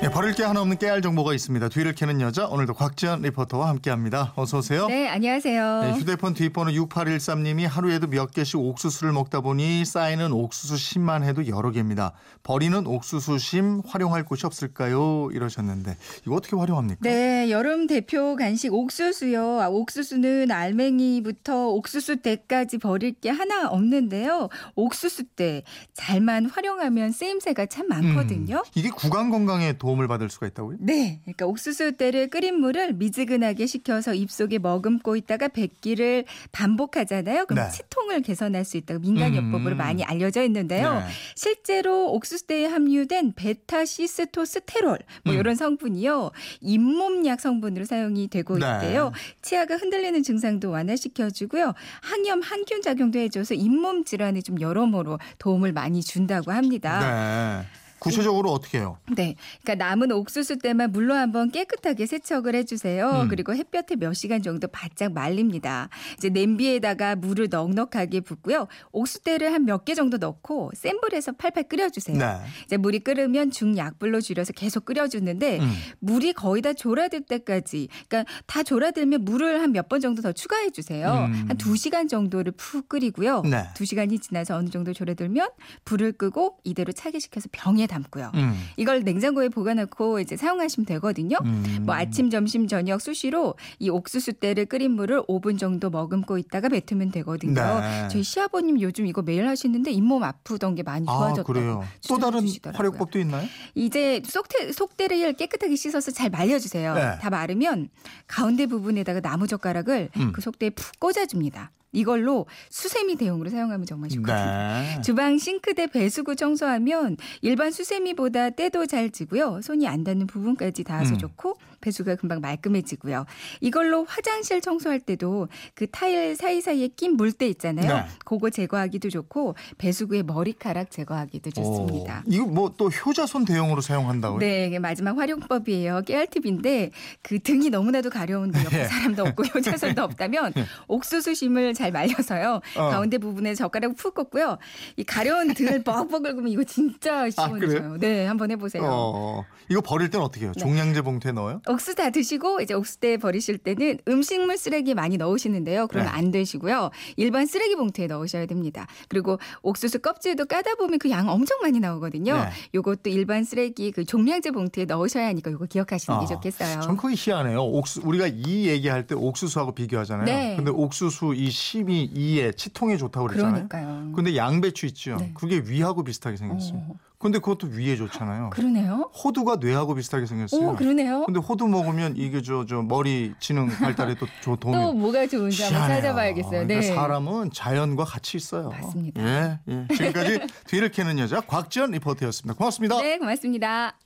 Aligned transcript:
네, 0.00 0.08
버릴 0.08 0.32
게 0.32 0.44
하나 0.44 0.60
없는 0.60 0.78
깨알 0.78 1.02
정보가 1.02 1.34
있습니다. 1.34 1.68
뒤를 1.70 1.92
캐는 1.92 2.20
여자 2.20 2.46
오늘도 2.46 2.74
곽지연 2.74 3.20
리포터와 3.22 3.68
함께합니다. 3.68 4.32
어서 4.36 4.58
오세요. 4.58 4.86
네, 4.86 5.08
안녕하세요. 5.08 5.80
네, 5.80 5.92
휴대폰 5.94 6.34
뒷번호 6.34 6.70
6813님이 6.70 7.66
하루에도 7.66 8.06
몇 8.06 8.30
개씩 8.30 8.60
옥수수를 8.60 9.12
먹다 9.12 9.40
보니 9.40 9.84
쌓이는 9.84 10.30
옥수수 10.30 10.76
심만 10.76 11.24
해도 11.24 11.48
여러 11.48 11.72
개입니다. 11.72 12.12
버리는 12.44 12.86
옥수수 12.86 13.38
심 13.38 13.82
활용할 13.88 14.24
곳이 14.24 14.46
없을까요? 14.46 15.30
이러셨는데 15.32 15.96
이거 16.24 16.36
어떻게 16.36 16.54
활용합니까? 16.54 17.00
네, 17.02 17.50
여름 17.50 17.88
대표 17.88 18.36
간식 18.36 18.72
옥수수요. 18.72 19.60
아, 19.60 19.68
옥수수는 19.68 20.52
알맹이부터 20.52 21.70
옥수수 21.70 22.18
때까지 22.18 22.78
버릴 22.78 23.14
게 23.14 23.30
하나 23.30 23.68
없는데요. 23.68 24.48
옥수수 24.76 25.24
때 25.34 25.64
잘만 25.94 26.46
활용하면 26.46 27.10
쓰임새가 27.10 27.66
참 27.66 27.88
많거든요. 27.88 28.58
음, 28.58 28.70
이게 28.76 28.90
구강 28.90 29.30
건강에 29.30 29.72
도 29.72 29.87
움을 29.92 30.08
받을 30.08 30.28
수가 30.28 30.46
있다고요? 30.48 30.78
네, 30.80 31.20
그러니까 31.24 31.46
옥수수 31.46 31.92
때를 31.92 32.28
끓인 32.28 32.60
물을 32.60 32.92
미지근하게 32.92 33.66
식혀서 33.66 34.14
입속에 34.14 34.58
머금고 34.58 35.16
있다가 35.16 35.48
뱉기를 35.48 36.24
반복하잖아요. 36.52 37.46
그럼 37.46 37.64
네. 37.64 37.70
치통을 37.70 38.22
개선할 38.22 38.64
수 38.64 38.76
있다고 38.76 39.00
민간요법으로 39.00 39.74
음. 39.74 39.76
많이 39.76 40.04
알려져 40.04 40.42
있는데요. 40.44 40.94
네. 40.94 41.06
실제로 41.34 42.12
옥수수때에 42.12 42.66
함유된 42.66 43.34
베타시스토스테롤 43.34 44.98
뭐 45.24 45.34
음. 45.34 45.38
이런 45.38 45.54
성분이요 45.54 46.30
잇몸약 46.60 47.40
성분으로 47.40 47.84
사용이 47.84 48.28
되고 48.28 48.58
네. 48.58 48.66
있대요. 48.66 49.12
치아가 49.42 49.76
흔들리는 49.76 50.22
증상도 50.22 50.70
완화시켜주고요. 50.70 51.74
항염 52.02 52.40
항균 52.42 52.82
작용도 52.82 53.18
해줘서 53.18 53.54
잇몸 53.54 54.04
질환에 54.04 54.40
좀 54.42 54.60
여러모로 54.60 55.18
도움을 55.38 55.72
많이 55.72 56.02
준다고 56.02 56.52
합니다. 56.52 57.64
네. 57.98 58.10
구체적으로 58.10 58.50
어떻게 58.52 58.78
해요? 58.78 58.98
네. 59.16 59.34
그러니까 59.62 59.84
남은 59.86 60.12
옥수수 60.12 60.58
때만 60.58 60.92
물로 60.92 61.14
한번 61.14 61.50
깨끗하게 61.50 62.06
세척을 62.06 62.54
해주세요. 62.54 63.22
음. 63.24 63.28
그리고 63.28 63.54
햇볕에 63.54 63.96
몇 63.96 64.12
시간 64.14 64.40
정도 64.42 64.68
바짝 64.68 65.12
말립니다. 65.12 65.88
이제 66.16 66.28
냄비에다가 66.28 67.16
물을 67.16 67.48
넉넉하게 67.50 68.20
붓고요. 68.20 68.68
옥수대를 68.92 69.52
한 69.52 69.64
몇 69.64 69.84
개 69.84 69.94
정도 69.94 70.16
넣고 70.18 70.70
센 70.74 71.00
불에서 71.00 71.32
팔팔 71.32 71.64
끓여주세요. 71.64 72.16
네. 72.18 72.26
이제 72.64 72.76
물이 72.76 73.00
끓으면 73.00 73.50
중약불로 73.50 74.20
줄여서 74.20 74.52
계속 74.52 74.84
끓여주는데 74.84 75.58
음. 75.58 75.72
물이 76.00 76.32
거의 76.34 76.62
다 76.62 76.72
졸아들 76.72 77.22
때까지 77.22 77.88
그러니까 78.08 78.30
다 78.46 78.62
졸아들면 78.62 79.24
물을 79.24 79.60
한 79.60 79.72
몇 79.72 79.88
번 79.88 80.00
정도 80.00 80.22
더 80.22 80.32
추가해 80.32 80.70
주세요. 80.70 81.26
음. 81.28 81.46
한두 81.48 81.74
시간 81.76 82.08
정도를 82.08 82.52
푹 82.52 82.88
끓이고요. 82.88 83.42
네. 83.42 83.64
두 83.74 83.84
시간이 83.84 84.18
지나서 84.18 84.56
어느 84.56 84.68
정도 84.70 84.92
졸아들면 84.92 85.48
불을 85.84 86.12
끄고 86.12 86.58
이대로 86.64 86.92
차게 86.92 87.18
식혀서 87.18 87.48
병에 87.52 87.86
담고요. 87.88 88.30
음. 88.34 88.54
이걸 88.76 89.02
냉장고에 89.02 89.48
보관하고 89.48 90.20
이제 90.20 90.36
사용하시면 90.36 90.86
되거든요. 90.86 91.36
음. 91.44 91.82
뭐 91.82 91.94
아침, 91.94 92.30
점심, 92.30 92.68
저녁 92.68 93.00
수시로 93.00 93.54
이 93.78 93.90
옥수수 93.90 94.34
때를 94.34 94.66
끓인 94.66 94.92
물을 94.92 95.22
5분 95.22 95.58
정도 95.58 95.90
머금고 95.90 96.38
있다가 96.38 96.68
뱉으면 96.68 97.10
되거든요. 97.10 97.80
네. 97.80 98.08
저희 98.08 98.22
시아버님 98.22 98.80
요즘 98.80 99.06
이거 99.06 99.22
매일 99.22 99.48
하시는데 99.48 99.90
잇몸 99.90 100.22
아프던 100.22 100.74
게 100.74 100.82
많이 100.82 101.06
아, 101.08 101.12
좋아졌다고 101.12 101.52
그래요. 101.52 101.84
또 102.08 102.18
다른 102.18 102.40
주시더라고요. 102.46 102.78
활용법도 102.78 103.18
있나요? 103.18 103.46
이제 103.74 104.22
속대, 104.24 104.72
속대를 104.72 105.32
깨끗하게 105.34 105.74
씻어서 105.76 106.10
잘 106.10 106.30
말려주세요. 106.30 106.94
네. 106.94 107.18
다 107.18 107.30
마르면 107.30 107.88
가운데 108.26 108.66
부분에다가 108.66 109.20
나무 109.20 109.46
젓가락을 109.46 110.10
음. 110.16 110.32
그 110.32 110.40
속대에 110.40 110.70
푹 110.70 111.00
꽂아줍니다. 111.00 111.70
이걸로 111.92 112.46
수세미 112.70 113.16
대용으로 113.16 113.50
사용하면 113.50 113.86
정말 113.86 114.10
좋거든요. 114.10 114.36
네. 114.36 115.00
주방 115.02 115.38
싱크대 115.38 115.88
배수구 115.88 116.36
청소하면 116.36 117.16
일반 117.40 117.70
수세미보다 117.70 118.50
때도 118.50 118.86
잘 118.86 119.10
지고요. 119.10 119.60
손이 119.62 119.88
안 119.88 120.04
닿는 120.04 120.26
부분까지 120.26 120.84
닿아서 120.84 121.14
음. 121.14 121.18
좋고 121.18 121.56
배수가 121.80 122.16
금방 122.16 122.40
말끔해지고요. 122.40 123.26
이걸로 123.60 124.04
화장실 124.04 124.60
청소할 124.60 125.00
때도 125.00 125.48
그 125.74 125.86
타일 125.90 126.36
사이사이에 126.36 126.88
낀 126.88 127.16
물때 127.16 127.46
있잖아요. 127.48 127.92
네. 127.96 128.04
그거 128.24 128.50
제거하기도 128.50 129.10
좋고 129.10 129.56
배수구의 129.78 130.22
머리카락 130.22 130.90
제거하기도 130.90 131.50
좋습니다. 131.50 132.22
오, 132.26 132.30
이거 132.30 132.46
뭐 132.46 132.68
또 132.78 132.88
효자손 132.88 133.44
대용으로 133.44 133.80
사용한다고요? 133.80 134.38
네, 134.38 134.78
마지막 134.78 135.16
활용법이에요. 135.18 136.02
깨알팁인데 136.02 136.90
그 137.22 137.40
등이 137.40 137.70
너무나도 137.70 138.10
가려운데 138.10 138.64
옆에 138.64 138.80
예. 138.80 138.84
사람도 138.84 139.24
없고 139.24 139.42
효자손도 139.54 140.02
없다면 140.02 140.52
옥수수 140.86 141.34
심을 141.34 141.74
잘 141.74 141.90
말려서요. 141.90 142.60
어. 142.76 142.88
가운데 142.90 143.18
부분에 143.18 143.54
젓가락 143.54 143.96
푹 143.96 144.14
꽂고요. 144.14 144.58
이 144.96 145.04
가려운 145.04 145.54
등을 145.54 145.82
뻑뻑 145.82 146.22
긁으면 146.22 146.48
이거 146.48 146.62
진짜 146.64 147.28
시원해져요. 147.30 147.94
아? 147.94 147.98
네, 147.98 148.26
한번 148.26 148.50
해보세요. 148.50 148.82
어, 148.84 149.44
이거 149.68 149.80
버릴 149.80 150.10
땐 150.10 150.20
어떻게 150.20 150.44
해요? 150.44 150.52
네. 150.54 150.60
종량제 150.60 151.02
봉투에 151.02 151.32
넣어요? 151.32 151.60
옥수수 151.68 151.94
다 151.96 152.10
드시고 152.10 152.60
이제 152.62 152.72
옥수수대 152.74 153.18
버리실 153.18 153.58
때는 153.58 153.98
음식물 154.08 154.56
쓰레기 154.56 154.94
많이 154.94 155.16
넣으시는데요. 155.18 155.86
그러면 155.88 156.10
네. 156.12 156.18
안 156.18 156.30
되시고요. 156.30 156.90
일반 157.16 157.46
쓰레기 157.46 157.76
봉투에 157.76 158.06
넣으셔야 158.06 158.46
됩니다. 158.46 158.86
그리고 159.08 159.38
옥수수 159.62 159.98
껍질도 160.00 160.46
까다 160.46 160.74
보면 160.76 160.98
그 160.98 161.08
양 161.10 161.28
엄청 161.28 161.58
많이 161.62 161.80
나오거든요. 161.80 162.34
네. 162.36 162.50
요것도 162.74 163.08
일반 163.10 163.42
쓰레기 163.44 163.90
그 163.92 164.04
종량제 164.04 164.50
봉투에 164.50 164.84
넣으셔야 164.84 165.26
하니까 165.28 165.50
요거 165.50 165.66
기억하시는 165.66 166.18
게 166.20 166.24
아, 166.24 166.26
좋겠어요. 166.28 166.80
전 166.80 166.96
그게 166.96 167.14
희한해요. 167.16 167.62
옥수 167.62 168.02
우리가 168.04 168.26
이 168.26 168.68
얘기할 168.68 169.06
때 169.06 169.14
옥수수하고 169.14 169.72
비교하잖아요. 169.72 170.24
네. 170.26 170.56
근데 170.56 170.70
옥수수 170.70 171.34
이 171.34 171.50
심이 171.50 172.04
이에 172.14 172.52
치통에 172.52 172.96
좋다고 172.98 173.26
그랬잖아요. 173.28 173.68
그러니까요. 173.68 174.12
근데 174.14 174.36
양배추 174.36 174.86
있죠. 174.86 175.16
네. 175.16 175.32
그게 175.34 175.62
위하고 175.66 176.04
비슷하게 176.04 176.36
생겼어요. 176.36 176.76
어. 176.88 176.96
근데 177.20 177.40
그것도 177.40 177.66
위에 177.72 177.96
좋잖아요. 177.96 178.50
그러네요. 178.50 179.10
호두가 179.24 179.56
뇌하고 179.56 179.96
비슷하게 179.96 180.26
생겼어요. 180.26 180.68
오, 180.68 180.76
그러네요. 180.76 181.24
근데 181.26 181.40
호두 181.40 181.66
먹으면 181.66 182.16
이게 182.16 182.42
저 182.42 182.64
저 182.68 182.80
머리 182.82 183.34
지능 183.40 183.66
발달에 183.68 184.14
또 184.14 184.26
조- 184.40 184.54
도움이 184.60 184.76
또 184.80 184.92
뭐가 184.92 185.26
좋은지 185.26 185.62
한번 185.64 185.80
희한해요. 185.80 186.00
찾아봐야겠어요. 186.02 186.50
그러니까 186.66 186.80
네. 186.80 186.82
사람은 186.94 187.50
자연과 187.52 188.04
같이 188.04 188.36
있어요. 188.36 188.68
맞습니다. 188.70 189.20
예, 189.22 189.58
예. 189.68 189.86
지금까지 189.96 190.40
뒤를 190.68 190.90
캐는 190.90 191.18
여자 191.18 191.40
곽지연 191.40 191.90
리포터였습니다. 191.90 192.56
고맙습니다. 192.56 193.00
네, 193.02 193.18
고맙습니다. 193.18 193.96